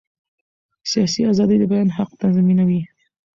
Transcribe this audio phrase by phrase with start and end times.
[0.91, 2.81] سیاسي ازادي د بیان حق تضمینوي